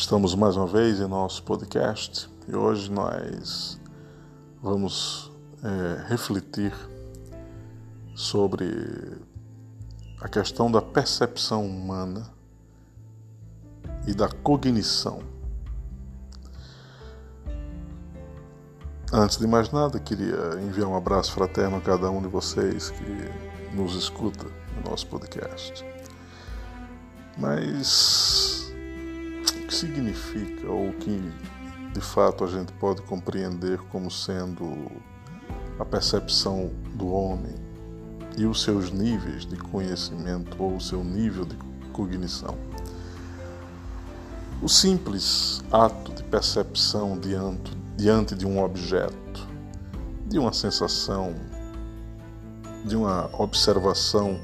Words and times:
Estamos 0.00 0.34
mais 0.34 0.56
uma 0.56 0.66
vez 0.66 0.98
em 0.98 1.06
nosso 1.06 1.42
podcast 1.42 2.30
e 2.48 2.56
hoje 2.56 2.90
nós 2.90 3.78
vamos 4.62 5.30
é, 5.62 6.08
refletir 6.08 6.72
sobre 8.14 8.66
a 10.18 10.26
questão 10.26 10.72
da 10.72 10.80
percepção 10.80 11.66
humana 11.66 12.32
e 14.06 14.14
da 14.14 14.26
cognição. 14.26 15.20
Antes 19.12 19.36
de 19.36 19.46
mais 19.46 19.70
nada, 19.70 20.00
queria 20.00 20.58
enviar 20.66 20.88
um 20.88 20.96
abraço 20.96 21.30
fraterno 21.32 21.76
a 21.76 21.80
cada 21.82 22.10
um 22.10 22.22
de 22.22 22.28
vocês 22.28 22.88
que 22.88 23.76
nos 23.76 23.94
escuta 23.94 24.46
no 24.76 24.90
nosso 24.90 25.06
podcast. 25.08 25.84
Mas 27.36 28.49
significa 29.80 30.70
ou 30.70 30.92
que 30.92 31.32
de 31.94 32.00
fato 32.00 32.44
a 32.44 32.46
gente 32.46 32.70
pode 32.74 33.00
compreender 33.02 33.78
como 33.90 34.10
sendo 34.10 34.90
a 35.78 35.84
percepção 35.84 36.70
do 36.94 37.08
homem 37.08 37.54
e 38.36 38.44
os 38.44 38.62
seus 38.62 38.92
níveis 38.92 39.46
de 39.46 39.56
conhecimento 39.56 40.62
ou 40.62 40.76
o 40.76 40.80
seu 40.80 41.02
nível 41.02 41.46
de 41.46 41.56
cognição? 41.92 42.54
O 44.62 44.68
simples 44.68 45.62
ato 45.72 46.12
de 46.12 46.22
percepção 46.24 47.18
diante, 47.18 47.74
diante 47.96 48.34
de 48.34 48.46
um 48.46 48.62
objeto, 48.62 49.48
de 50.26 50.38
uma 50.38 50.52
sensação, 50.52 51.34
de 52.84 52.94
uma 52.94 53.30
observação 53.32 54.38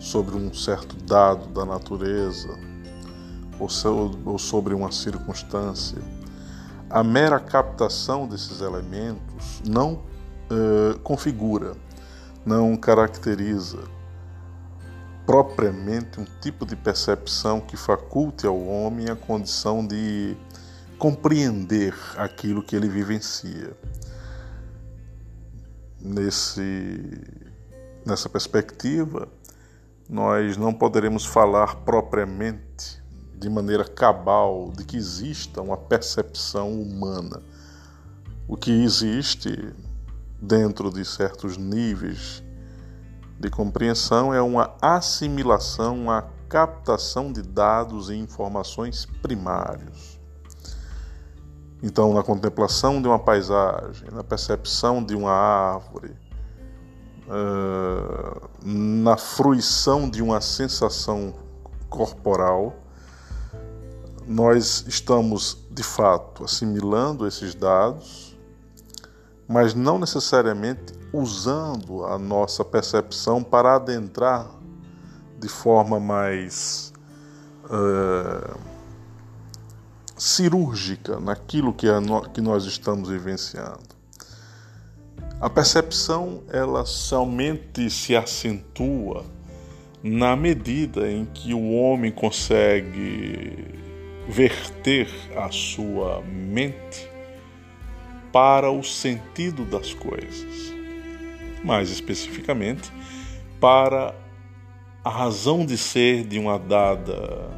sobre 0.00 0.34
um 0.34 0.52
certo 0.52 0.96
dado 0.96 1.46
da 1.50 1.64
natureza 1.64 2.71
ou 3.58 4.38
sobre 4.38 4.74
uma 4.74 4.90
circunstância, 4.90 5.98
a 6.90 7.02
mera 7.02 7.40
captação 7.40 8.26
desses 8.26 8.60
elementos 8.60 9.62
não 9.66 9.94
uh, 10.50 10.98
configura, 11.00 11.74
não 12.44 12.76
caracteriza 12.76 13.78
propriamente 15.24 16.20
um 16.20 16.26
tipo 16.40 16.66
de 16.66 16.76
percepção 16.76 17.60
que 17.60 17.76
faculte 17.76 18.46
ao 18.46 18.60
homem 18.60 19.08
a 19.08 19.16
condição 19.16 19.86
de 19.86 20.36
compreender 20.98 21.94
aquilo 22.16 22.62
que 22.62 22.76
ele 22.76 22.88
vivencia. 22.88 23.76
Nesse, 26.00 27.20
nessa 28.04 28.28
perspectiva, 28.28 29.28
nós 30.08 30.56
não 30.56 30.72
poderemos 30.72 31.24
falar 31.24 31.76
propriamente, 31.76 33.01
de 33.42 33.50
maneira 33.50 33.84
cabal, 33.84 34.70
de 34.70 34.84
que 34.84 34.96
exista 34.96 35.60
uma 35.60 35.76
percepção 35.76 36.80
humana. 36.80 37.42
O 38.46 38.56
que 38.56 38.70
existe 38.70 39.74
dentro 40.40 40.92
de 40.92 41.04
certos 41.04 41.56
níveis 41.56 42.40
de 43.40 43.50
compreensão 43.50 44.32
é 44.32 44.40
uma 44.40 44.76
assimilação, 44.80 46.02
uma 46.02 46.22
captação 46.48 47.32
de 47.32 47.42
dados 47.42 48.10
e 48.10 48.14
informações 48.14 49.06
primários. 49.20 50.20
Então, 51.82 52.14
na 52.14 52.22
contemplação 52.22 53.02
de 53.02 53.08
uma 53.08 53.18
paisagem, 53.18 54.08
na 54.12 54.22
percepção 54.22 55.02
de 55.02 55.16
uma 55.16 55.32
árvore, 55.32 56.14
uh, 57.26 58.48
na 58.64 59.16
fruição 59.16 60.08
de 60.08 60.22
uma 60.22 60.40
sensação 60.40 61.34
corporal, 61.90 62.81
nós 64.26 64.84
estamos 64.86 65.58
de 65.70 65.82
fato 65.82 66.44
assimilando 66.44 67.26
esses 67.26 67.54
dados, 67.54 68.36
mas 69.48 69.74
não 69.74 69.98
necessariamente 69.98 70.94
usando 71.12 72.04
a 72.04 72.18
nossa 72.18 72.64
percepção 72.64 73.42
para 73.42 73.76
adentrar 73.76 74.50
de 75.38 75.48
forma 75.48 76.00
mais 76.00 76.92
uh, 77.64 78.58
cirúrgica 80.16 81.18
naquilo 81.18 81.72
que, 81.72 81.90
no, 82.00 82.22
que 82.30 82.40
nós 82.40 82.64
estamos 82.64 83.08
vivenciando. 83.08 83.92
A 85.40 85.50
percepção 85.50 86.44
ela 86.48 86.84
somente 86.86 87.90
se 87.90 88.14
acentua 88.14 89.24
na 90.02 90.36
medida 90.36 91.10
em 91.10 91.24
que 91.24 91.52
o 91.52 91.72
homem 91.74 92.12
consegue 92.12 93.82
verter 94.28 95.08
a 95.36 95.50
sua 95.50 96.22
mente 96.22 97.08
para 98.32 98.70
o 98.70 98.82
sentido 98.82 99.64
das 99.64 99.92
coisas, 99.92 100.72
mais 101.62 101.90
especificamente 101.90 102.90
para 103.60 104.14
a 105.04 105.10
razão 105.10 105.66
de 105.66 105.76
ser 105.76 106.24
de 106.24 106.38
uma 106.38 106.58
dada 106.58 107.50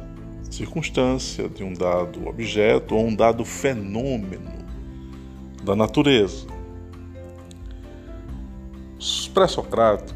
circunstância, 0.49 1.47
de 1.47 1.63
um 1.63 1.73
dado 1.73 2.27
objeto 2.27 2.95
ou 2.95 3.05
um 3.05 3.15
dado 3.15 3.45
fenômeno 3.45 4.65
da 5.63 5.75
natureza. 5.75 6.47
Os 8.97 9.27
pré-socráticos, 9.27 10.14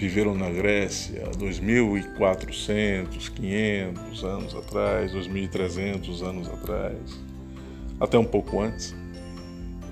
viveram 0.00 0.34
na 0.34 0.48
Grécia 0.48 1.28
2.400, 1.32 3.30
500 3.30 4.24
anos 4.24 4.54
atrás, 4.54 5.12
2.300 5.12 6.26
anos 6.26 6.48
atrás, 6.48 7.20
até 8.00 8.18
um 8.18 8.24
pouco 8.24 8.62
antes, 8.62 8.96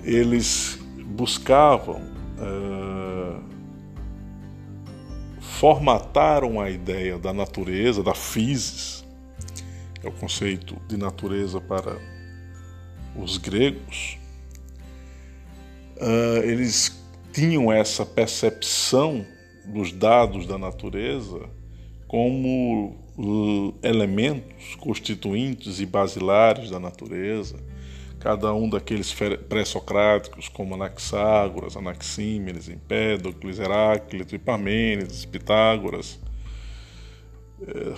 eles 0.02 0.78
buscavam 1.04 2.00
uh, 2.38 3.38
formataram 5.40 6.58
a 6.58 6.70
ideia 6.70 7.18
da 7.18 7.34
natureza, 7.34 8.02
da 8.02 8.14
physis, 8.14 9.04
é 10.02 10.08
o 10.08 10.12
conceito 10.12 10.74
de 10.88 10.96
natureza 10.96 11.60
para 11.60 11.98
os 13.14 13.36
gregos, 13.36 14.18
uh, 15.98 16.42
eles 16.44 16.98
tinham 17.30 17.70
essa 17.70 18.06
percepção 18.06 19.26
dos 19.68 19.92
dados 19.92 20.46
da 20.46 20.58
natureza 20.58 21.48
como 22.06 22.96
elementos 23.82 24.74
constituintes 24.76 25.80
e 25.80 25.86
basilares 25.86 26.70
da 26.70 26.80
natureza, 26.80 27.56
cada 28.18 28.52
um 28.54 28.68
daqueles 28.68 29.14
pré-socráticos, 29.48 30.48
como 30.48 30.74
Anaxágoras, 30.74 31.76
Anaxímenes, 31.76 32.68
Empédocles, 32.68 33.58
Heráclito, 33.58 34.34
Epimênides, 34.34 35.24
Pitágoras, 35.24 36.18
eh, 37.60 37.94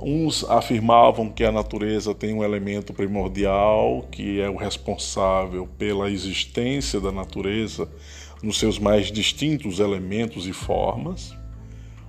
uns 0.00 0.44
afirmavam 0.44 1.30
que 1.30 1.44
a 1.44 1.52
natureza 1.52 2.14
tem 2.14 2.32
um 2.32 2.42
elemento 2.42 2.94
primordial 2.94 4.06
que 4.10 4.40
é 4.40 4.48
o 4.48 4.56
responsável 4.56 5.68
pela 5.78 6.10
existência 6.10 6.98
da 6.98 7.12
natureza 7.12 7.88
nos 8.42 8.58
seus 8.58 8.78
mais 8.78 9.12
distintos 9.12 9.78
elementos 9.78 10.46
e 10.46 10.52
formas. 10.52 11.36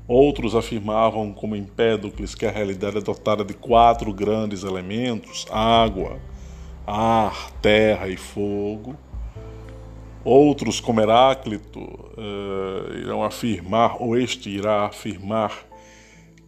Outros 0.07 0.55
afirmavam, 0.55 1.31
como 1.31 1.55
Empédocles, 1.55 2.35
que 2.35 2.45
a 2.45 2.51
realidade 2.51 2.97
é 2.97 3.01
dotada 3.01 3.43
de 3.45 3.53
quatro 3.53 4.11
grandes 4.13 4.63
elementos: 4.63 5.45
água, 5.49 6.19
ar, 6.85 7.51
terra 7.61 8.09
e 8.09 8.17
fogo. 8.17 8.97
Outros, 10.25 10.79
como 10.79 11.01
Heráclito, 11.01 11.79
uh, 11.79 12.97
irão 12.97 13.23
afirmar, 13.23 14.01
ou 14.01 14.17
este 14.17 14.49
irá 14.49 14.85
afirmar, 14.85 15.65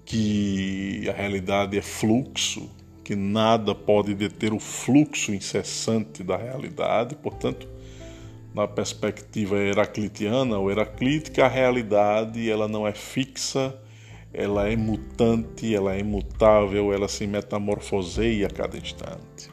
que 0.06 1.10
a 1.10 1.13
realidade 1.13 1.77
é 1.77 1.81
fluxo, 1.81 2.69
que 3.04 3.15
nada 3.15 3.75
pode 3.75 4.13
deter 4.13 4.54
o 4.54 4.60
fluxo 4.60 5.33
incessante 5.33 6.24
da 6.24 6.38
realidade, 6.38 7.15
portanto, 7.15 7.68
na 8.56 8.66
perspectiva 8.66 9.57
heraclitiana 9.57 10.57
ou 10.57 10.72
heraclítica, 10.72 11.46
a 11.46 11.48
realidade 11.50 12.50
ela 12.50 12.69
não 12.69 12.88
é 12.88 12.94
fixa, 12.94 13.78
ela 14.34 14.69
é 14.69 14.78
mutante, 14.78 15.75
ela 15.75 15.94
é 15.94 16.00
imutável, 16.00 16.94
ela 16.94 17.10
se 17.10 17.28
metamorfoseia 17.28 18.48
a 18.48 18.50
cada 18.50 18.78
instante. 18.78 19.52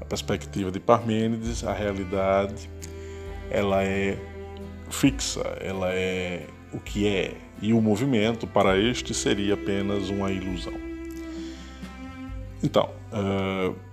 Na 0.00 0.06
perspectiva 0.06 0.72
de 0.72 0.80
Parmênides, 0.80 1.62
a 1.62 1.72
realidade 1.72 2.68
ela 3.48 3.84
é 3.84 4.18
fixa, 4.90 5.42
ela 5.60 5.92
é 5.92 6.48
o 6.72 6.80
que 6.80 7.06
é, 7.06 7.32
e 7.62 7.72
o 7.72 7.80
movimento 7.80 8.44
para 8.44 8.76
este 8.76 9.14
seria 9.14 9.54
apenas 9.54 10.10
uma 10.10 10.32
ilusão. 10.32 10.74
Então, 12.60 12.90
uh, 13.12 13.85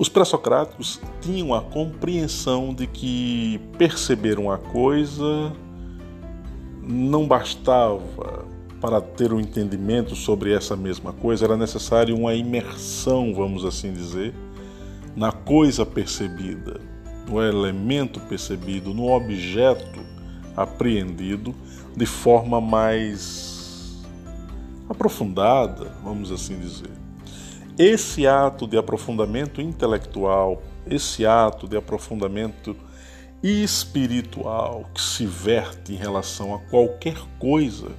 os 0.00 0.08
pré-socráticos 0.08 0.98
tinham 1.20 1.52
a 1.52 1.60
compreensão 1.60 2.72
de 2.72 2.86
que 2.86 3.60
perceber 3.76 4.38
uma 4.38 4.56
coisa 4.56 5.52
não 6.82 7.28
bastava 7.28 8.46
para 8.80 8.98
ter 8.98 9.30
um 9.30 9.38
entendimento 9.38 10.16
sobre 10.16 10.54
essa 10.54 10.74
mesma 10.74 11.12
coisa, 11.12 11.44
era 11.44 11.54
necessário 11.54 12.16
uma 12.16 12.32
imersão, 12.32 13.34
vamos 13.34 13.62
assim 13.62 13.92
dizer, 13.92 14.34
na 15.14 15.32
coisa 15.32 15.84
percebida, 15.84 16.80
no 17.28 17.42
elemento 17.42 18.18
percebido, 18.20 18.94
no 18.94 19.12
objeto 19.12 20.00
apreendido 20.56 21.54
de 21.94 22.06
forma 22.06 22.58
mais 22.58 24.02
aprofundada, 24.88 25.92
vamos 26.02 26.32
assim 26.32 26.58
dizer. 26.58 26.99
Esse 27.82 28.26
ato 28.26 28.66
de 28.66 28.76
aprofundamento 28.76 29.58
intelectual, 29.58 30.62
esse 30.86 31.24
ato 31.24 31.66
de 31.66 31.78
aprofundamento 31.78 32.76
espiritual 33.42 34.84
que 34.92 35.00
se 35.00 35.24
verte 35.24 35.94
em 35.94 35.96
relação 35.96 36.54
a 36.54 36.58
qualquer 36.58 37.16
coisa 37.38 37.92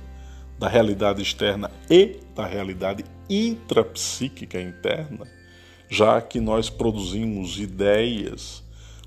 da 0.60 0.68
realidade 0.68 1.24
externa 1.24 1.72
e 1.90 2.20
da 2.36 2.46
realidade 2.46 3.04
intrapsíquica 3.28 4.62
interna, 4.62 5.26
já 5.90 6.22
que 6.22 6.40
nós 6.40 6.70
produzimos 6.70 7.60
ideias. 7.60 8.64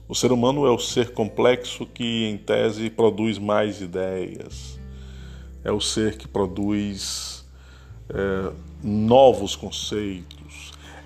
O 0.08 0.14
ser 0.16 0.32
humano 0.32 0.66
é 0.66 0.70
o 0.72 0.78
ser 0.80 1.12
complexo 1.12 1.86
que, 1.86 2.24
em 2.24 2.36
tese, 2.36 2.90
produz 2.90 3.38
mais 3.38 3.80
ideias. 3.80 4.76
É 5.62 5.70
o 5.70 5.80
ser 5.80 6.18
que 6.18 6.26
produz 6.26 7.46
é, 8.08 8.52
novos 8.82 9.54
conceitos. 9.54 10.43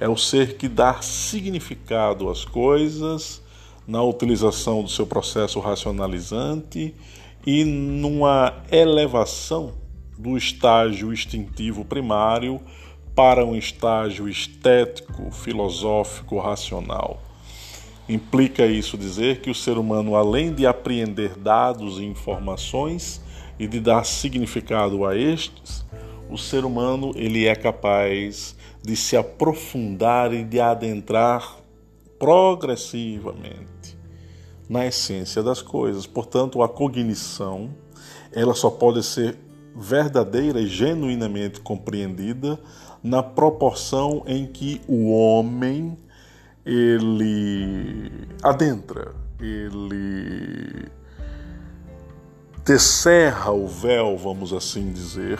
É 0.00 0.08
o 0.08 0.16
ser 0.16 0.56
que 0.56 0.68
dá 0.68 1.00
significado 1.02 2.30
às 2.30 2.44
coisas 2.44 3.42
na 3.86 4.02
utilização 4.02 4.82
do 4.82 4.88
seu 4.88 5.06
processo 5.06 5.58
racionalizante 5.60 6.94
e 7.46 7.64
numa 7.64 8.62
elevação 8.70 9.72
do 10.18 10.36
estágio 10.36 11.12
instintivo 11.12 11.84
primário 11.84 12.60
para 13.14 13.44
um 13.44 13.56
estágio 13.56 14.28
estético, 14.28 15.30
filosófico, 15.30 16.38
racional. 16.38 17.22
Implica 18.08 18.66
isso 18.66 18.96
dizer 18.96 19.40
que 19.40 19.50
o 19.50 19.54
ser 19.54 19.76
humano, 19.78 20.14
além 20.14 20.52
de 20.52 20.66
apreender 20.66 21.36
dados 21.36 21.98
e 21.98 22.04
informações 22.04 23.20
e 23.58 23.66
de 23.66 23.80
dar 23.80 24.04
significado 24.04 25.04
a 25.04 25.16
estes, 25.16 25.84
o 26.30 26.38
ser 26.38 26.64
humano 26.64 27.12
ele 27.16 27.46
é 27.46 27.54
capaz 27.54 28.56
de 28.88 28.96
se 28.96 29.18
aprofundar 29.18 30.32
e 30.32 30.42
de 30.42 30.58
adentrar 30.58 31.58
progressivamente 32.18 33.98
na 34.66 34.86
essência 34.86 35.42
das 35.42 35.60
coisas. 35.60 36.06
Portanto, 36.06 36.62
a 36.62 36.68
cognição 36.70 37.68
ela 38.32 38.54
só 38.54 38.70
pode 38.70 39.02
ser 39.02 39.36
verdadeira 39.76 40.58
e 40.58 40.66
genuinamente 40.66 41.60
compreendida 41.60 42.58
na 43.02 43.22
proporção 43.22 44.22
em 44.26 44.46
que 44.46 44.80
o 44.88 45.12
homem 45.12 45.94
ele 46.64 48.10
adentra, 48.42 49.14
ele 49.38 50.88
descerra 52.64 53.52
o 53.52 53.68
véu, 53.68 54.16
vamos 54.16 54.54
assim 54.54 54.90
dizer, 54.90 55.38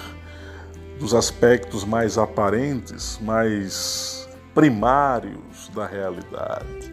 dos 0.99 1.15
aspectos 1.15 1.85
mais 1.85 2.19
aparentes, 2.19 3.19
mais 3.23 4.29
primários 4.55 5.71
da 5.75 5.87
realidade. 5.87 6.93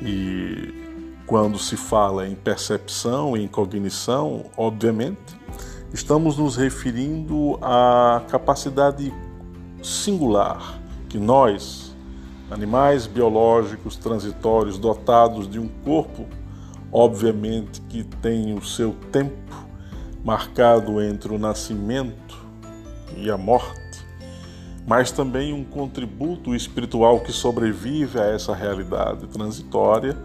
E 0.00 0.72
quando 1.26 1.58
se 1.58 1.76
fala 1.76 2.26
em 2.26 2.34
percepção 2.34 3.36
e 3.36 3.42
em 3.42 3.48
cognição, 3.48 4.46
obviamente, 4.56 5.38
estamos 5.92 6.38
nos 6.38 6.56
referindo 6.56 7.58
à 7.62 8.22
capacidade 8.28 9.12
singular 9.82 10.80
que 11.08 11.18
nós, 11.18 11.94
animais 12.50 13.06
biológicos 13.06 13.96
transitórios 13.96 14.78
dotados 14.78 15.48
de 15.48 15.58
um 15.58 15.68
corpo, 15.68 16.26
obviamente 16.90 17.80
que 17.82 18.02
tem 18.02 18.54
o 18.54 18.64
seu 18.64 18.92
tempo 19.12 19.34
marcado 20.24 21.02
entre 21.02 21.34
o 21.34 21.38
nascimento 21.38 22.23
e 23.18 23.30
a 23.30 23.36
morte, 23.36 24.04
mas 24.86 25.10
também 25.10 25.52
um 25.52 25.64
contributo 25.64 26.54
espiritual 26.54 27.20
que 27.20 27.32
sobrevive 27.32 28.18
a 28.18 28.24
essa 28.24 28.54
realidade 28.54 29.26
transitória. 29.26 30.16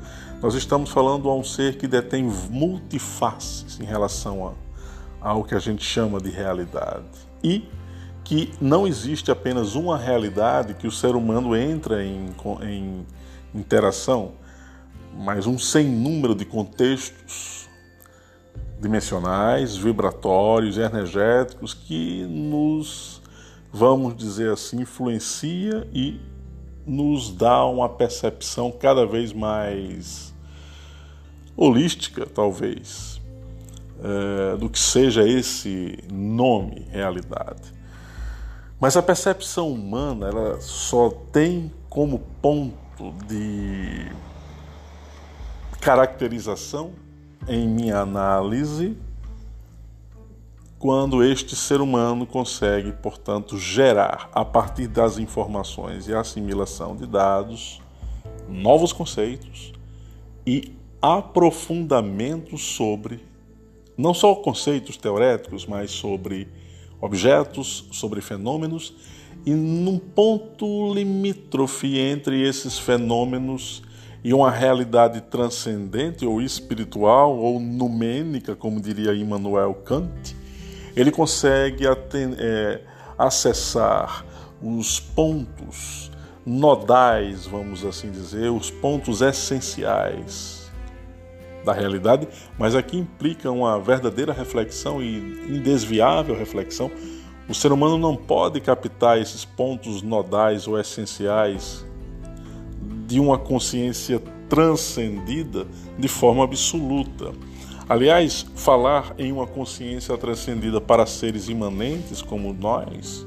Nós 0.41 0.53
estamos 0.53 0.89
falando 0.89 1.29
a 1.29 1.35
um 1.35 1.43
ser 1.43 1.77
que 1.77 1.87
detém 1.87 2.23
multifaces 2.49 3.79
em 3.79 3.85
relação 3.85 4.47
a, 5.21 5.29
ao 5.29 5.43
que 5.43 5.55
a 5.55 5.59
gente 5.59 5.83
chama 5.83 6.19
de 6.19 6.29
realidade. 6.29 7.05
E 7.43 7.67
que 8.23 8.53
não 8.61 8.85
existe 8.85 9.31
apenas 9.31 9.73
uma 9.73 9.97
realidade 9.97 10.75
que 10.75 10.85
o 10.85 10.91
ser 10.91 11.15
humano 11.15 11.55
entra 11.55 12.05
em, 12.05 12.29
em 12.61 13.05
interação, 13.55 14.33
mas 15.17 15.47
um 15.47 15.57
sem 15.57 15.87
número 15.87 16.35
de 16.35 16.45
contextos 16.45 17.58
dimensionais, 18.79 19.75
vibratórios, 19.75 20.77
energéticos 20.77 21.73
que 21.73 22.25
nos 22.25 23.19
vamos 23.71 24.15
dizer 24.15 24.51
assim, 24.51 24.81
influencia 24.81 25.87
e 25.93 26.19
nos 26.85 27.31
dá 27.31 27.65
uma 27.65 27.87
percepção 27.87 28.71
cada 28.71 29.05
vez 29.05 29.31
mais 29.31 30.33
holística, 31.55 32.25
talvez, 32.25 33.21
é, 34.03 34.57
do 34.57 34.69
que 34.69 34.79
seja 34.79 35.27
esse 35.27 35.99
nome 36.11 36.87
realidade. 36.89 37.73
Mas 38.79 38.95
a 38.95 39.03
percepção 39.03 39.71
humana 39.71 40.27
ela 40.27 40.61
só 40.61 41.09
tem 41.09 41.71
como 41.89 42.19
ponto 42.41 43.13
de 43.27 44.09
caracterização, 45.81 46.93
em 47.47 47.67
minha 47.67 47.99
análise, 47.99 48.97
quando 50.77 51.23
este 51.23 51.55
ser 51.55 51.81
humano 51.81 52.25
consegue, 52.25 52.93
portanto, 52.93 53.57
gerar, 53.57 54.29
a 54.33 54.45
partir 54.45 54.87
das 54.87 55.17
informações 55.17 56.07
e 56.07 56.13
assimilação 56.13 56.95
de 56.95 57.05
dados, 57.05 57.81
novos 58.47 58.93
conceitos 58.93 59.73
e 60.47 60.73
aprofundamentos 61.01 62.61
sobre, 62.61 63.23
não 63.97 64.13
só 64.13 64.33
conceitos 64.35 64.95
teoréticos, 64.95 65.65
mas 65.65 65.91
sobre 65.91 66.47
objetos, 67.01 67.85
sobre 67.91 68.21
fenômenos, 68.21 68.93
e 69.45 69.51
num 69.51 69.97
ponto 69.97 70.93
limítrofe 70.93 71.97
entre 71.97 72.41
esses 72.41 72.77
fenômenos 72.77 73.81
e 74.23 74.33
uma 74.33 74.51
realidade 74.51 75.21
transcendente 75.21 76.25
ou 76.25 76.41
espiritual 76.41 77.37
ou 77.37 77.59
numênica, 77.59 78.55
como 78.55 78.81
diria 78.81 79.13
Immanuel 79.13 79.73
Kant, 79.73 80.35
ele 80.95 81.11
consegue 81.11 81.85
é, 81.87 82.81
acessar 83.17 84.25
os 84.61 84.99
pontos 84.99 86.11
nodais, 86.45 87.45
vamos 87.45 87.85
assim 87.85 88.11
dizer, 88.11 88.49
os 88.51 88.69
pontos 88.69 89.21
essenciais 89.21 90.69
da 91.63 91.73
realidade, 91.73 92.27
mas 92.57 92.75
aqui 92.75 92.97
implica 92.97 93.51
uma 93.51 93.79
verdadeira 93.79 94.33
reflexão 94.33 95.01
e 95.01 95.17
indesviável 95.49 96.35
reflexão. 96.37 96.91
O 97.47 97.53
ser 97.53 97.71
humano 97.71 97.97
não 97.97 98.15
pode 98.15 98.59
captar 98.61 99.19
esses 99.19 99.43
pontos 99.43 100.01
nodais 100.01 100.67
ou 100.67 100.79
essenciais 100.79 101.85
de 103.09 103.19
uma 103.19 103.39
consciência 103.39 104.21
transcendida 104.47 105.65
de 105.97 106.07
forma 106.07 106.43
absoluta. 106.43 107.31
Aliás, 107.89 108.45
falar 108.55 109.15
em 109.17 109.31
uma 109.31 109.47
consciência 109.47 110.15
transcendida 110.15 110.79
para 110.79 111.07
seres 111.07 111.49
imanentes 111.49 112.21
como 112.21 112.53
nós 112.53 113.25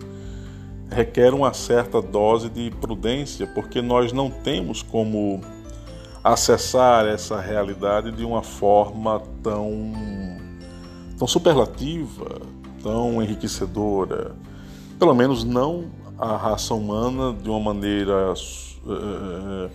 requer 0.88 1.34
uma 1.34 1.52
certa 1.52 2.00
dose 2.00 2.48
de 2.48 2.70
prudência, 2.80 3.46
porque 3.46 3.82
nós 3.82 4.12
não 4.12 4.30
temos 4.30 4.82
como 4.82 5.40
acessar 6.22 7.06
essa 7.06 7.40
realidade 7.40 8.12
de 8.12 8.24
uma 8.24 8.42
forma 8.42 9.20
tão, 9.42 9.92
tão 11.18 11.26
superlativa, 11.26 12.40
tão 12.82 13.20
enriquecedora. 13.20 14.36
Pelo 14.96 15.14
menos 15.14 15.42
não 15.42 15.86
a 16.16 16.36
raça 16.36 16.72
humana 16.72 17.32
de 17.32 17.48
uma 17.48 17.58
maneira 17.58 18.34
uh, 18.84 19.70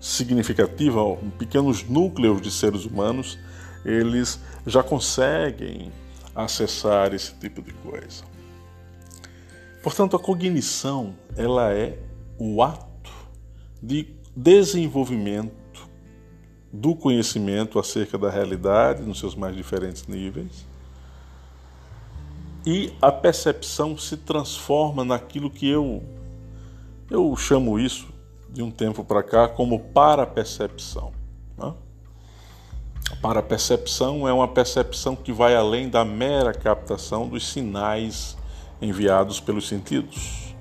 significativa, 0.00 1.00
pequenos 1.38 1.84
núcleos 1.88 2.40
de 2.40 2.50
seres 2.50 2.84
humanos 2.84 3.38
eles 3.84 4.40
já 4.66 4.82
conseguem 4.82 5.90
acessar 6.34 7.12
esse 7.12 7.34
tipo 7.34 7.60
de 7.60 7.72
coisa. 7.72 8.24
Portanto, 9.82 10.16
a 10.16 10.18
cognição 10.18 11.14
ela 11.36 11.72
é 11.72 11.98
o 12.38 12.62
ato 12.62 13.10
de 13.82 14.08
desenvolvimento 14.34 15.88
do 16.72 16.94
conhecimento 16.94 17.78
acerca 17.78 18.16
da 18.16 18.30
realidade 18.30 19.02
nos 19.02 19.18
seus 19.18 19.34
mais 19.34 19.54
diferentes 19.54 20.06
níveis, 20.06 20.66
e 22.64 22.92
a 23.02 23.10
percepção 23.10 23.98
se 23.98 24.16
transforma 24.16 25.04
naquilo 25.04 25.50
que 25.50 25.68
eu 25.68 26.02
eu 27.10 27.36
chamo 27.36 27.78
isso 27.78 28.11
de 28.52 28.62
um 28.62 28.70
tempo 28.70 29.02
para 29.02 29.22
cá 29.22 29.48
como 29.48 29.80
para-percepção. 29.80 31.12
Né? 31.56 31.72
Para-percepção 33.20 34.28
é 34.28 34.32
uma 34.32 34.48
percepção 34.48 35.16
que 35.16 35.32
vai 35.32 35.56
além 35.56 35.88
da 35.88 36.04
mera 36.04 36.52
captação 36.52 37.26
dos 37.26 37.46
sinais 37.48 38.36
enviados 38.80 39.40
pelos 39.40 39.66
sentidos. 39.66 40.54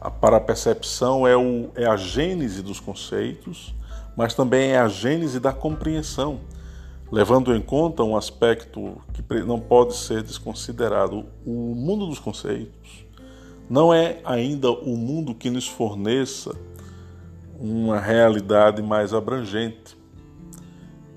A 0.00 0.10
para-percepção 0.10 1.26
é, 1.26 1.34
o, 1.34 1.70
é 1.74 1.86
a 1.86 1.96
gênese 1.96 2.62
dos 2.62 2.78
conceitos, 2.78 3.74
mas 4.14 4.34
também 4.34 4.72
é 4.72 4.78
a 4.78 4.88
gênese 4.88 5.40
da 5.40 5.52
compreensão, 5.52 6.40
levando 7.10 7.54
em 7.54 7.62
conta 7.62 8.02
um 8.02 8.14
aspecto 8.14 9.00
que 9.14 9.22
não 9.42 9.58
pode 9.58 9.96
ser 9.96 10.22
desconsiderado: 10.22 11.24
o 11.46 11.74
mundo 11.74 12.06
dos 12.06 12.18
conceitos 12.18 13.06
não 13.68 13.94
é 13.94 14.20
ainda 14.24 14.70
o 14.70 14.94
mundo 14.96 15.34
que 15.34 15.48
nos 15.48 15.66
forneça 15.66 16.54
uma 17.58 17.98
realidade 17.98 18.82
mais 18.82 19.12
abrangente. 19.12 19.96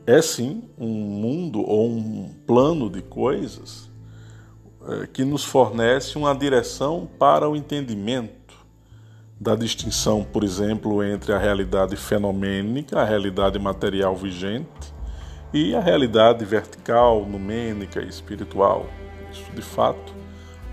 É 0.06 0.22
sim 0.22 0.64
um 0.78 0.88
mundo 0.88 1.62
ou 1.62 1.90
um 1.90 2.34
plano 2.46 2.90
de 2.90 3.02
coisas 3.02 3.90
é, 4.88 5.08
que 5.08 5.26
nos 5.26 5.44
fornece 5.44 6.18
uma 6.18 6.34
direção 6.34 7.10
para 7.20 7.50
o 7.50 7.56
entendimento 7.56 8.38
da 9.40 9.56
distinção, 9.56 10.24
por 10.24 10.44
exemplo, 10.44 11.04
entre 11.04 11.34
a 11.34 11.38
realidade 11.38 11.96
fenomênica, 11.96 13.00
a 13.00 13.04
realidade 13.04 13.60
material 13.60 14.16
vigente, 14.16 14.96
e 15.54 15.76
a 15.76 15.80
realidade 15.80 16.44
vertical, 16.44 17.26
numênica 17.26 18.02
e 18.02 18.08
espiritual. 18.08 18.88
Isso, 19.32 19.52
de 19.54 19.62
fato, 19.62 20.14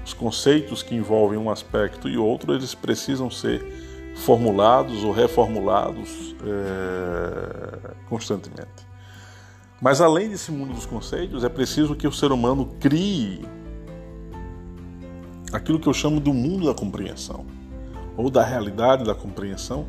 os 0.04 0.12
conceitos 0.12 0.82
que 0.82 0.94
envolvem 0.94 1.38
um 1.38 1.50
aspecto 1.50 2.08
e 2.08 2.16
outro, 2.16 2.54
eles 2.54 2.74
precisam 2.74 3.30
ser 3.30 3.64
formulados 4.14 5.04
ou 5.04 5.12
reformulados 5.12 6.34
é, 6.44 7.94
constantemente. 8.08 8.86
Mas 9.80 10.00
além 10.00 10.30
desse 10.30 10.50
mundo 10.50 10.72
dos 10.72 10.86
conceitos, 10.86 11.44
é 11.44 11.48
preciso 11.48 11.94
que 11.94 12.06
o 12.06 12.12
ser 12.12 12.32
humano 12.32 12.74
crie 12.80 13.44
aquilo 15.52 15.78
que 15.78 15.88
eu 15.88 15.94
chamo 15.94 16.20
do 16.20 16.32
mundo 16.32 16.66
da 16.66 16.74
compreensão 16.74 17.44
ou 18.16 18.30
da 18.30 18.42
realidade 18.42 19.04
da 19.04 19.14
compreensão, 19.14 19.86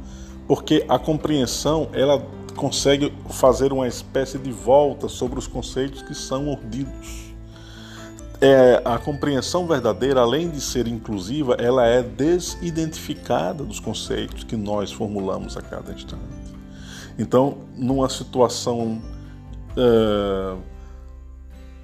porque 0.47 0.85
a 0.89 0.97
compreensão 0.97 1.89
ela 1.93 2.25
consegue 2.55 3.13
fazer 3.29 3.71
uma 3.71 3.87
espécie 3.87 4.37
de 4.37 4.51
volta 4.51 5.07
sobre 5.07 5.37
os 5.37 5.47
conceitos 5.47 6.01
que 6.01 6.15
são 6.15 6.49
ordidos. 6.49 7.34
É, 8.47 8.79
a 8.85 8.99
compreensão 8.99 9.65
verdadeira, 9.65 10.21
além 10.21 10.51
de 10.51 10.61
ser 10.61 10.87
inclusiva, 10.87 11.55
ela 11.55 11.83
é 11.87 12.03
desidentificada 12.03 13.63
dos 13.63 13.79
conceitos 13.79 14.43
que 14.43 14.55
nós 14.55 14.91
formulamos 14.91 15.57
a 15.57 15.63
cada 15.63 15.91
instante. 15.91 16.21
Então, 17.17 17.57
numa 17.75 18.07
situação 18.07 19.01
é, 19.75 20.57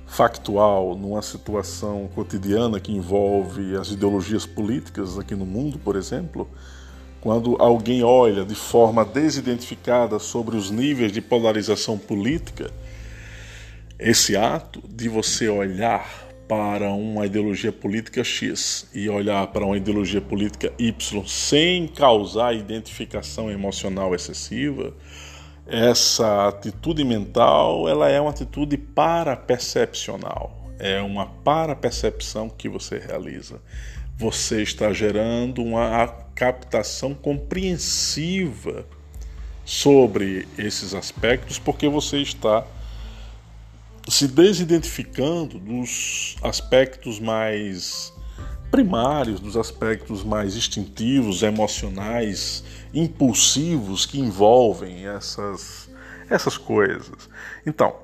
factual, 0.05 0.95
numa 0.95 1.23
situação 1.23 2.07
cotidiana 2.13 2.79
que 2.79 2.91
envolve 2.91 3.75
as 3.75 3.89
ideologias 3.89 4.45
políticas 4.45 5.17
aqui 5.17 5.33
no 5.33 5.47
mundo, 5.47 5.79
por 5.79 5.95
exemplo, 5.95 6.47
quando 7.21 7.55
alguém 7.59 8.03
olha 8.03 8.45
de 8.45 8.53
forma 8.53 9.03
desidentificada 9.03 10.19
sobre 10.19 10.55
os 10.55 10.69
níveis 10.69 11.11
de 11.11 11.21
polarização 11.21 11.97
política, 11.97 12.69
esse 13.97 14.37
ato 14.37 14.79
de 14.87 15.09
você 15.09 15.49
olhar 15.49 16.30
para 16.51 16.91
uma 16.91 17.25
ideologia 17.25 17.71
política 17.71 18.25
X 18.25 18.85
e 18.93 19.07
olhar 19.07 19.47
para 19.47 19.65
uma 19.65 19.77
ideologia 19.77 20.19
política 20.19 20.73
Y 20.77 21.25
sem 21.25 21.87
causar 21.87 22.53
identificação 22.53 23.49
emocional 23.49 24.13
excessiva, 24.13 24.93
essa 25.65 26.49
atitude 26.49 27.05
mental 27.05 27.87
ela 27.87 28.09
é 28.09 28.19
uma 28.19 28.31
atitude 28.31 28.75
para-percepcional, 28.75 30.69
é 30.77 31.01
uma 31.01 31.25
para-percepção 31.25 32.49
que 32.49 32.67
você 32.67 32.99
realiza. 32.99 33.61
Você 34.17 34.61
está 34.61 34.91
gerando 34.91 35.63
uma 35.63 36.05
captação 36.35 37.13
compreensiva 37.13 38.85
sobre 39.63 40.45
esses 40.57 40.93
aspectos, 40.93 41.57
porque 41.57 41.87
você 41.87 42.17
está 42.17 42.67
se 44.11 44.27
desidentificando 44.27 45.57
dos 45.57 46.35
aspectos 46.43 47.17
mais 47.17 48.13
primários, 48.69 49.39
dos 49.39 49.55
aspectos 49.55 50.21
mais 50.21 50.57
instintivos, 50.57 51.43
emocionais, 51.43 52.61
impulsivos 52.93 54.05
que 54.05 54.19
envolvem 54.19 55.07
essas, 55.07 55.89
essas 56.29 56.57
coisas. 56.57 57.29
Então, 57.65 57.95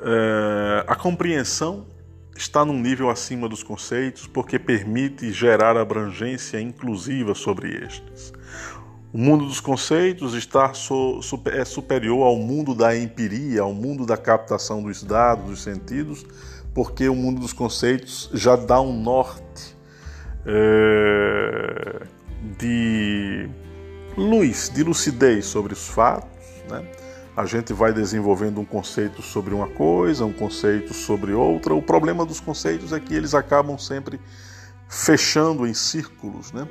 é, 0.00 0.84
a 0.86 0.96
compreensão 0.96 1.86
está 2.34 2.64
num 2.64 2.80
nível 2.80 3.10
acima 3.10 3.46
dos 3.46 3.62
conceitos 3.62 4.26
porque 4.26 4.58
permite 4.58 5.34
gerar 5.34 5.76
abrangência 5.76 6.58
inclusiva 6.58 7.34
sobre 7.34 7.76
estes. 7.84 8.32
O 9.12 9.18
mundo 9.18 9.44
dos 9.44 9.60
conceitos 9.60 10.32
está 10.32 10.72
so, 10.72 11.20
super, 11.20 11.54
é 11.54 11.66
superior 11.66 12.22
ao 12.22 12.36
mundo 12.36 12.74
da 12.74 12.96
empiria, 12.96 13.60
ao 13.60 13.74
mundo 13.74 14.06
da 14.06 14.16
captação 14.16 14.82
dos 14.82 15.02
dados, 15.02 15.44
dos 15.44 15.62
sentidos, 15.62 16.24
porque 16.74 17.06
o 17.10 17.14
mundo 17.14 17.40
dos 17.40 17.52
conceitos 17.52 18.30
já 18.32 18.56
dá 18.56 18.80
um 18.80 18.98
norte 18.98 19.76
é, 20.46 22.06
de 22.58 23.50
luz, 24.16 24.70
de 24.74 24.82
lucidez 24.82 25.44
sobre 25.44 25.74
os 25.74 25.88
fatos, 25.88 26.30
né? 26.70 26.82
a 27.36 27.44
gente 27.44 27.74
vai 27.74 27.92
desenvolvendo 27.92 28.60
um 28.60 28.64
conceito 28.64 29.20
sobre 29.20 29.52
uma 29.52 29.68
coisa, 29.68 30.24
um 30.24 30.32
conceito 30.32 30.94
sobre 30.94 31.32
outra. 31.32 31.74
O 31.74 31.82
problema 31.82 32.24
dos 32.24 32.40
conceitos 32.40 32.92
é 32.94 33.00
que 33.00 33.14
eles 33.14 33.34
acabam 33.34 33.78
sempre 33.78 34.18
fechando 34.88 35.66
em 35.66 35.72
círculos, 35.72 36.52
né? 36.52 36.68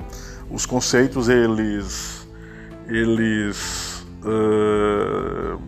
Os 0.51 0.67
conceitos 0.67 1.27
eles 1.27 2.20
eles 2.91 4.05
uh, 4.23 5.61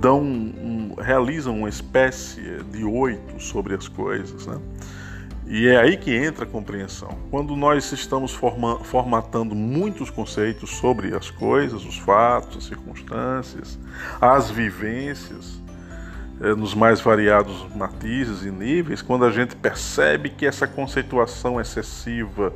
dão 0.00 0.20
um, 0.22 0.94
realizam 1.00 1.58
uma 1.58 1.68
espécie 1.68 2.62
de 2.70 2.84
oito 2.84 3.42
sobre 3.42 3.74
as 3.74 3.88
coisas, 3.88 4.46
né? 4.46 4.58
E 5.50 5.66
é 5.66 5.78
aí 5.78 5.96
que 5.96 6.14
entra 6.14 6.44
a 6.44 6.46
compreensão. 6.46 7.08
Quando 7.30 7.56
nós 7.56 7.90
estamos 7.90 8.34
forma, 8.34 8.84
formatando 8.84 9.54
muitos 9.54 10.10
conceitos 10.10 10.76
sobre 10.76 11.16
as 11.16 11.30
coisas, 11.30 11.86
os 11.86 11.96
fatos, 11.96 12.58
as 12.58 12.64
circunstâncias, 12.64 13.78
as 14.20 14.50
vivências, 14.50 15.58
é, 16.40 16.54
nos 16.54 16.74
mais 16.74 17.00
variados 17.00 17.66
matizes 17.74 18.44
e 18.44 18.50
níveis, 18.50 19.00
quando 19.00 19.24
a 19.24 19.30
gente 19.30 19.56
percebe 19.56 20.28
que 20.28 20.44
essa 20.46 20.66
conceituação 20.66 21.58
excessiva 21.58 22.52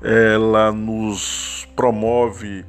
ela 0.00 0.70
nos 0.70 1.57
promove 1.78 2.66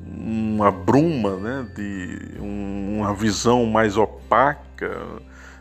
uma 0.00 0.70
bruma, 0.70 1.36
né, 1.36 1.68
de 1.76 2.40
uma 2.40 3.12
visão 3.12 3.66
mais 3.66 3.98
opaca, 3.98 5.06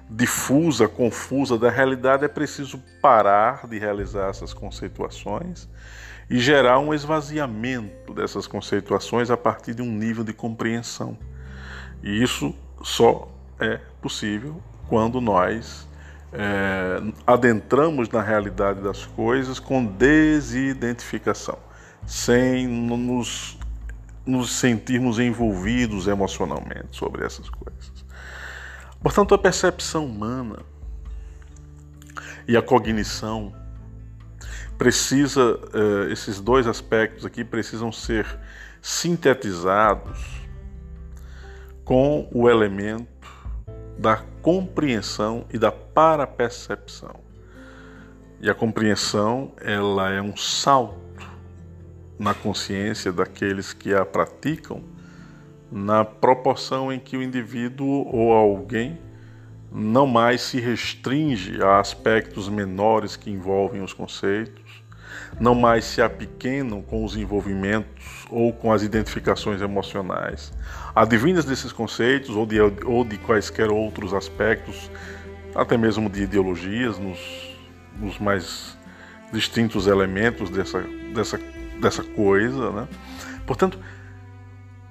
difusa, 0.10 0.88
confusa 0.88 1.58
da 1.58 1.70
realidade, 1.70 2.24
é 2.24 2.30
preciso 2.30 2.82
parar 3.02 3.68
de 3.68 3.78
realizar 3.78 4.30
essas 4.30 4.54
conceituações 4.54 5.68
e 6.30 6.40
gerar 6.40 6.80
um 6.80 6.94
esvaziamento 6.94 8.14
dessas 8.14 8.48
conceituações 8.48 9.30
a 9.30 9.36
partir 9.36 9.74
de 9.74 9.82
um 9.82 9.92
nível 9.92 10.24
de 10.24 10.32
compreensão. 10.32 11.18
E 12.02 12.24
isso 12.24 12.56
só 12.82 13.28
é 13.60 13.82
possível 14.02 14.62
quando 14.88 15.20
nós 15.20 15.86
é, 16.32 17.02
adentramos 17.26 18.08
na 18.08 18.22
realidade 18.22 18.82
das 18.82 19.06
coisas 19.06 19.60
com 19.60 19.86
desidentificação, 19.86 21.58
sem 22.08 22.66
nos, 22.66 23.58
nos 24.26 24.52
sentirmos 24.52 25.20
envolvidos 25.20 26.08
emocionalmente 26.08 26.88
sobre 26.96 27.26
essas 27.26 27.50
coisas. 27.50 27.92
Portanto, 29.02 29.36
a 29.36 29.38
percepção 29.38 30.06
humana 30.06 30.60
e 32.48 32.56
a 32.56 32.62
cognição 32.62 33.54
precisa, 34.78 35.60
eh, 35.74 36.12
esses 36.14 36.40
dois 36.40 36.66
aspectos 36.66 37.26
aqui 37.26 37.44
precisam 37.44 37.92
ser 37.92 38.26
sintetizados 38.82 40.24
com 41.84 42.30
o 42.34 42.50
elemento 42.50 43.08
da 43.98 44.24
compreensão 44.42 45.46
e 45.52 45.58
da 45.58 45.72
parapercepção. 45.72 47.20
E 48.40 48.50
a 48.50 48.54
compreensão, 48.54 49.52
ela 49.60 50.10
é 50.12 50.22
um 50.22 50.38
salto 50.38 51.07
na 52.18 52.34
consciência 52.34 53.12
daqueles 53.12 53.74
que 53.74 53.94
a 53.94 54.06
praticam 54.06 54.84
na 55.72 56.06
proporção 56.06 56.92
em 56.92 57.00
que 57.00 57.18
o 57.18 57.22
indivíduo 57.22 58.08
ou 58.08 58.32
alguém 58.32 58.98
não 59.72 60.08
mais 60.08 60.42
se 60.42 60.60
restringe 60.60 61.62
a 61.62 61.80
aspectos 61.80 62.48
menores 62.48 63.16
que 63.16 63.30
envolvem 63.30 63.82
os 63.82 63.94
conceitos, 63.94 64.84
não 65.40 65.54
mais 65.54 65.84
se 65.84 66.02
apequenam 66.02 66.82
com 66.82 67.04
os 67.04 67.18
envolvimentos 67.18 68.26
ou 68.30 68.54
com 68.54 68.72
as 68.72 68.82
identificações 68.82 69.62
emocionais, 69.62 70.54
advindas 70.96 71.46
desses 71.46 71.72
conceitos 71.72 72.30
ou 72.30 72.46
de, 72.46 72.60
ou 72.60 73.04
de 73.04 73.18
quaisquer 73.18 73.70
outros 73.70 74.14
aspectos, 74.14 74.90
até 75.54 75.78
mesmo 75.78 76.10
de 76.10 76.24
ideologias, 76.24 76.98
nos, 76.98 77.20
nos 78.00 78.18
mais 78.20 78.78
distintos 79.34 79.86
elementos 79.88 80.50
dessa, 80.50 80.82
dessa, 81.14 81.40
dessa 81.80 82.04
coisa. 82.04 82.72
Né? 82.72 82.88
Portanto, 83.46 83.80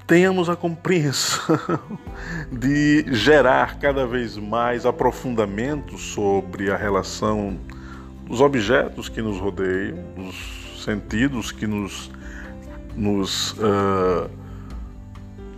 tenhamos 0.06 0.48
a 0.48 0.56
compreensão 0.56 1.58
de 2.50 3.04
gerar 3.12 3.78
cada 3.78 4.06
vez 4.06 4.36
mais 4.36 4.86
aprofundamento 4.86 5.98
sobre 5.98 6.70
a 6.70 6.76
relação 6.76 7.58
dos 8.26 8.40
objetos 8.40 9.08
que 9.08 9.20
nos 9.20 9.38
rodeiam, 9.38 9.98
dos 10.16 10.82
sentidos 10.84 11.50
que 11.50 11.66
nos, 11.66 12.10
nos, 12.94 13.52
uh, 13.52 14.30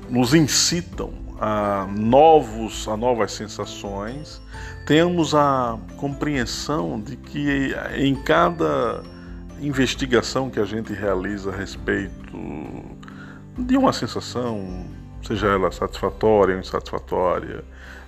nos 0.08 0.34
incitam 0.34 1.12
a, 1.40 1.86
novos, 1.90 2.88
a 2.88 2.96
novas 2.96 3.32
sensações, 3.32 4.40
tenhamos 4.86 5.34
a 5.34 5.78
compreensão 5.96 7.00
de 7.00 7.16
que 7.16 7.74
em 7.96 8.14
cada 8.14 9.02
investigação 9.60 10.50
que 10.50 10.60
a 10.60 10.64
gente 10.64 10.92
realiza 10.92 11.50
a 11.50 11.54
respeito 11.54 12.32
de 13.56 13.76
uma 13.76 13.92
sensação, 13.92 14.86
seja 15.22 15.48
ela 15.48 15.70
satisfatória 15.72 16.54
ou 16.54 16.60
insatisfatória, 16.60 17.64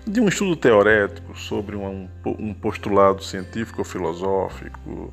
de 0.06 0.20
um 0.20 0.28
estudo 0.28 0.56
teorético 0.56 1.36
sobre 1.38 1.76
um, 1.76 2.08
um 2.24 2.54
postulado 2.54 3.22
científico 3.22 3.80
ou 3.80 3.84
filosófico, 3.84 5.12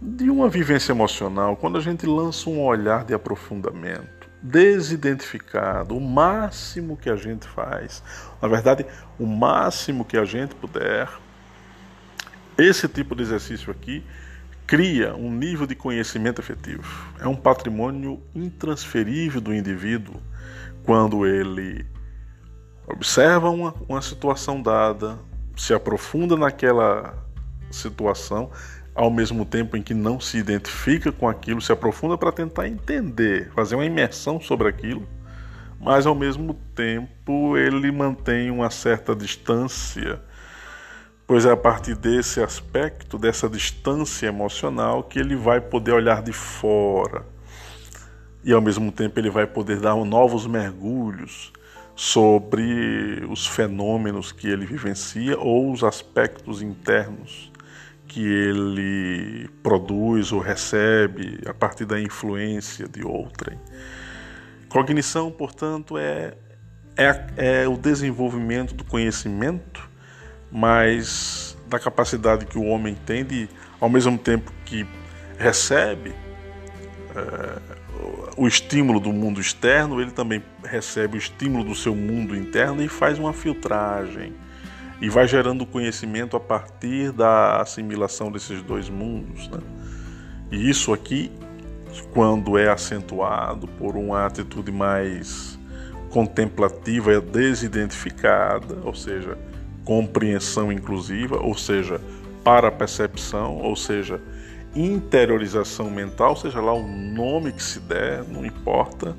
de 0.00 0.30
uma 0.30 0.48
vivência 0.48 0.92
emocional, 0.92 1.56
quando 1.56 1.78
a 1.78 1.80
gente 1.80 2.06
lança 2.06 2.48
um 2.48 2.62
olhar 2.62 3.04
de 3.04 3.12
aprofundamento, 3.12 4.28
desidentificado, 4.40 5.96
o 5.96 6.00
máximo 6.00 6.96
que 6.96 7.10
a 7.10 7.16
gente 7.16 7.48
faz, 7.48 8.02
na 8.40 8.46
verdade, 8.46 8.86
o 9.18 9.26
máximo 9.26 10.04
que 10.04 10.16
a 10.16 10.24
gente 10.24 10.54
puder, 10.54 11.08
esse 12.56 12.86
tipo 12.86 13.16
de 13.16 13.22
exercício 13.22 13.72
aqui 13.72 14.04
cria 14.68 15.16
um 15.16 15.32
nível 15.32 15.66
de 15.66 15.74
conhecimento 15.74 16.42
efetivo. 16.42 16.84
É 17.18 17.26
um 17.26 17.34
patrimônio 17.34 18.22
intransferível 18.34 19.40
do 19.40 19.52
indivíduo 19.52 20.20
quando 20.84 21.26
ele 21.26 21.86
observa 22.86 23.48
uma, 23.48 23.74
uma 23.88 24.02
situação 24.02 24.60
dada, 24.60 25.18
se 25.56 25.72
aprofunda 25.72 26.36
naquela 26.36 27.14
situação, 27.70 28.50
ao 28.94 29.10
mesmo 29.10 29.46
tempo 29.46 29.74
em 29.74 29.82
que 29.82 29.94
não 29.94 30.20
se 30.20 30.36
identifica 30.36 31.10
com 31.10 31.26
aquilo, 31.26 31.62
se 31.62 31.72
aprofunda 31.72 32.18
para 32.18 32.30
tentar 32.30 32.68
entender, 32.68 33.50
fazer 33.54 33.74
uma 33.74 33.86
imersão 33.86 34.38
sobre 34.38 34.68
aquilo, 34.68 35.08
mas 35.80 36.04
ao 36.04 36.14
mesmo 36.14 36.52
tempo 36.74 37.56
ele 37.56 37.90
mantém 37.90 38.50
uma 38.50 38.68
certa 38.68 39.16
distância 39.16 40.20
pois 41.28 41.44
é 41.44 41.52
a 41.52 41.56
partir 41.56 41.94
desse 41.94 42.42
aspecto, 42.42 43.18
dessa 43.18 43.50
distância 43.50 44.26
emocional, 44.26 45.02
que 45.02 45.18
ele 45.18 45.36
vai 45.36 45.60
poder 45.60 45.92
olhar 45.92 46.22
de 46.22 46.32
fora 46.32 47.26
e 48.42 48.50
ao 48.50 48.62
mesmo 48.62 48.90
tempo 48.90 49.20
ele 49.20 49.28
vai 49.28 49.46
poder 49.46 49.78
dar 49.78 49.94
novos 50.06 50.46
mergulhos 50.46 51.52
sobre 51.94 53.22
os 53.28 53.46
fenômenos 53.46 54.32
que 54.32 54.48
ele 54.48 54.64
vivencia 54.64 55.38
ou 55.38 55.70
os 55.70 55.84
aspectos 55.84 56.62
internos 56.62 57.52
que 58.06 58.24
ele 58.24 59.50
produz 59.62 60.32
ou 60.32 60.40
recebe 60.40 61.42
a 61.46 61.52
partir 61.52 61.84
da 61.84 62.00
influência 62.00 62.88
de 62.88 63.04
outrem. 63.04 63.58
Cognição, 64.70 65.30
portanto, 65.30 65.98
é, 65.98 66.32
é, 66.96 67.26
é 67.36 67.68
o 67.68 67.76
desenvolvimento 67.76 68.74
do 68.74 68.82
conhecimento 68.82 69.87
mas 70.50 71.56
da 71.66 71.78
capacidade 71.78 72.46
que 72.46 72.58
o 72.58 72.64
homem 72.64 72.94
tem 72.94 73.24
de, 73.24 73.48
ao 73.80 73.88
mesmo 73.88 74.16
tempo 74.16 74.52
que 74.64 74.86
recebe 75.38 76.14
é, 77.14 77.58
o 78.36 78.46
estímulo 78.46 79.00
do 79.00 79.12
mundo 79.12 79.40
externo, 79.40 80.00
ele 80.00 80.10
também 80.10 80.42
recebe 80.64 81.16
o 81.16 81.18
estímulo 81.18 81.64
do 81.64 81.74
seu 81.74 81.94
mundo 81.94 82.36
interno 82.36 82.82
e 82.82 82.88
faz 82.88 83.18
uma 83.18 83.32
filtragem 83.32 84.32
e 85.00 85.08
vai 85.08 85.28
gerando 85.28 85.64
conhecimento 85.66 86.36
a 86.36 86.40
partir 86.40 87.12
da 87.12 87.60
assimilação 87.60 88.30
desses 88.30 88.62
dois 88.62 88.88
mundos. 88.88 89.48
Né? 89.48 89.58
E 90.50 90.68
isso 90.68 90.92
aqui, 90.92 91.30
quando 92.12 92.58
é 92.58 92.68
acentuado 92.68 93.66
por 93.66 93.96
uma 93.96 94.26
atitude 94.26 94.72
mais 94.72 95.58
contemplativa, 96.10 97.12
é 97.12 97.20
desidentificada, 97.20 98.78
ou 98.82 98.94
seja, 98.94 99.36
compreensão 99.88 100.70
inclusiva, 100.70 101.38
ou 101.38 101.56
seja, 101.56 101.98
para 102.44 102.70
percepção, 102.70 103.56
ou 103.56 103.74
seja, 103.74 104.20
interiorização 104.76 105.90
mental, 105.90 106.36
seja 106.36 106.60
lá 106.60 106.74
o 106.74 106.86
nome 106.86 107.52
que 107.52 107.62
se 107.62 107.80
der, 107.80 108.22
não 108.24 108.44
importa. 108.44 109.16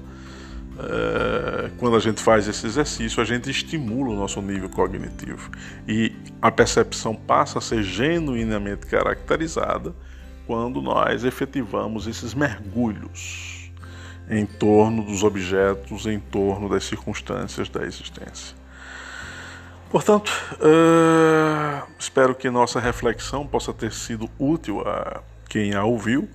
É, 0.78 1.72
quando 1.80 1.96
a 1.96 2.00
gente 2.00 2.22
faz 2.22 2.48
esse 2.48 2.68
exercício, 2.68 3.20
a 3.20 3.26
gente 3.26 3.50
estimula 3.50 4.12
o 4.12 4.16
nosso 4.16 4.40
nível 4.44 4.70
cognitivo 4.70 5.50
e 5.88 6.14
a 6.40 6.52
percepção 6.52 7.16
passa 7.16 7.58
a 7.58 7.62
ser 7.62 7.82
genuinamente 7.82 8.86
caracterizada 8.86 9.96
quando 10.46 10.84
nós 10.84 11.24
efetivamos 11.24 12.06
esses 12.06 12.36
mergulhos 12.36 13.72
em 14.30 14.46
torno 14.46 15.04
dos 15.04 15.24
objetos, 15.24 16.06
em 16.06 16.20
torno 16.20 16.70
das 16.70 16.84
circunstâncias 16.84 17.68
da 17.70 17.84
existência. 17.84 18.59
Portanto, 19.90 20.32
uh, 20.56 21.88
espero 21.98 22.36
que 22.36 22.48
nossa 22.50 22.80
reflexão 22.80 23.48
possa 23.48 23.74
ter 23.74 23.92
sido 23.92 24.30
útil 24.38 24.88
a 24.88 25.22
quem 25.50 25.74
a 25.74 25.84
ouviu, 25.84 26.30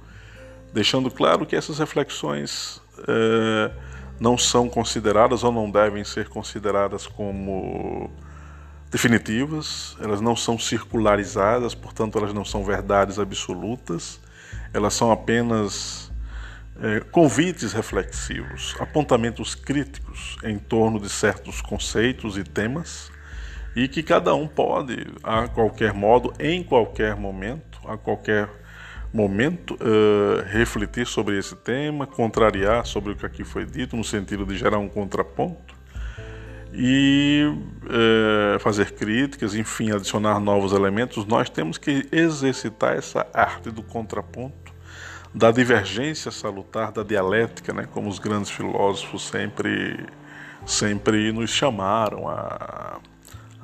deixando 0.72 1.08
claro 1.08 1.46
que 1.46 1.54
essas 1.54 1.78
reflexões 1.78 2.82
uh, 2.98 3.72
não 4.18 4.36
são 4.36 4.68
consideradas 4.68 5.44
ou 5.44 5.52
não 5.52 5.70
devem 5.70 6.02
ser 6.02 6.28
consideradas 6.28 7.06
como 7.06 8.10
definitivas, 8.90 9.96
elas 10.00 10.20
não 10.20 10.34
são 10.34 10.58
circularizadas, 10.58 11.76
portanto, 11.76 12.18
elas 12.18 12.34
não 12.34 12.44
são 12.44 12.64
verdades 12.64 13.20
absolutas, 13.20 14.20
elas 14.72 14.94
são 14.94 15.12
apenas 15.12 16.10
é, 16.80 17.00
convites 17.00 17.72
reflexivos, 17.72 18.74
apontamentos 18.80 19.54
críticos 19.54 20.36
em 20.42 20.58
torno 20.58 20.98
de 20.98 21.08
certos 21.08 21.60
conceitos 21.60 22.36
e 22.36 22.42
temas 22.42 23.13
e 23.74 23.88
que 23.88 24.02
cada 24.02 24.34
um 24.34 24.46
pode, 24.46 25.06
a 25.22 25.48
qualquer 25.48 25.92
modo, 25.92 26.32
em 26.38 26.62
qualquer 26.62 27.16
momento, 27.16 27.80
a 27.86 27.96
qualquer 27.96 28.48
momento, 29.12 29.74
uh, 29.74 30.42
refletir 30.46 31.06
sobre 31.06 31.38
esse 31.38 31.54
tema, 31.56 32.06
contrariar 32.06 32.84
sobre 32.86 33.12
o 33.12 33.16
que 33.16 33.26
aqui 33.26 33.44
foi 33.44 33.64
dito, 33.64 33.96
no 33.96 34.04
sentido 34.04 34.44
de 34.44 34.56
gerar 34.56 34.78
um 34.78 34.88
contraponto 34.88 35.74
e 36.72 37.44
uh, 37.84 38.58
fazer 38.58 38.92
críticas, 38.92 39.54
enfim, 39.54 39.92
adicionar 39.92 40.40
novos 40.40 40.72
elementos. 40.72 41.24
Nós 41.26 41.48
temos 41.48 41.78
que 41.78 42.08
exercitar 42.10 42.96
essa 42.96 43.26
arte 43.32 43.70
do 43.70 43.82
contraponto, 43.82 44.74
da 45.32 45.52
divergência 45.52 46.30
salutar, 46.30 46.90
da 46.92 47.02
dialética, 47.02 47.72
né, 47.72 47.88
como 47.90 48.08
os 48.08 48.18
grandes 48.18 48.50
filósofos 48.50 49.26
sempre, 49.26 50.04
sempre 50.66 51.32
nos 51.32 51.50
chamaram 51.50 52.28
a 52.28 52.98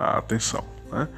a 0.00 0.18
atenção. 0.18 0.64
Né? 0.90 1.08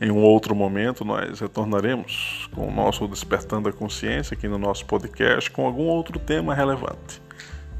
Em 0.00 0.10
um 0.10 0.18
outro 0.18 0.54
momento, 0.54 1.04
nós 1.04 1.40
retornaremos 1.40 2.48
com 2.52 2.66
o 2.66 2.70
nosso 2.70 3.06
Despertando 3.06 3.68
a 3.68 3.72
Consciência 3.72 4.34
aqui 4.34 4.48
no 4.48 4.58
nosso 4.58 4.84
podcast 4.84 5.50
com 5.50 5.64
algum 5.64 5.84
outro 5.84 6.18
tema 6.18 6.54
relevante, 6.54 7.22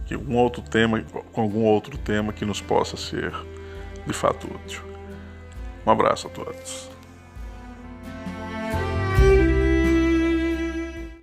que 0.06 0.14
outro 0.14 0.62
tema, 0.62 1.02
com 1.32 1.40
algum 1.40 1.64
outro 1.64 1.98
tema 1.98 2.32
que 2.32 2.44
nos 2.44 2.60
possa 2.60 2.96
ser 2.96 3.32
de 4.06 4.12
fato 4.12 4.46
útil. 4.46 4.82
Um 5.84 5.90
abraço 5.90 6.28
a 6.28 6.30
todos. 6.30 6.93